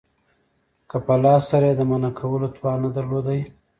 که 0.89 0.97
په 1.05 1.15
لاس 1.23 1.41
سره 1.51 1.65
ئې 1.69 1.75
د 1.77 1.81
منعه 1.89 2.11
کولو 2.19 2.47
توان 2.55 2.77
نه 2.83 2.89
درلودي 2.97 3.41